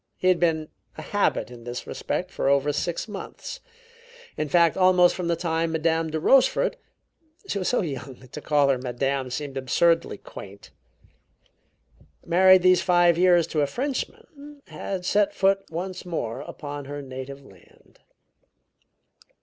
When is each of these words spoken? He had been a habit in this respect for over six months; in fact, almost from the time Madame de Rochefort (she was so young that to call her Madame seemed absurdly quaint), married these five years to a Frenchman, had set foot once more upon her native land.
He 0.17 0.29
had 0.29 0.39
been 0.39 0.69
a 0.97 1.03
habit 1.03 1.51
in 1.51 1.63
this 1.63 1.85
respect 1.85 2.31
for 2.31 2.49
over 2.49 2.73
six 2.73 3.07
months; 3.07 3.59
in 4.35 4.49
fact, 4.49 4.75
almost 4.75 5.13
from 5.13 5.27
the 5.27 5.35
time 5.35 5.73
Madame 5.73 6.09
de 6.09 6.19
Rochefort 6.19 6.75
(she 7.45 7.59
was 7.59 7.67
so 7.67 7.81
young 7.83 8.15
that 8.15 8.31
to 8.31 8.41
call 8.41 8.69
her 8.69 8.79
Madame 8.79 9.29
seemed 9.29 9.57
absurdly 9.57 10.17
quaint), 10.17 10.71
married 12.25 12.63
these 12.63 12.81
five 12.81 13.15
years 13.15 13.45
to 13.45 13.61
a 13.61 13.67
Frenchman, 13.67 14.63
had 14.69 15.05
set 15.05 15.35
foot 15.35 15.59
once 15.69 16.03
more 16.03 16.41
upon 16.47 16.85
her 16.85 17.03
native 17.03 17.45
land. 17.45 17.99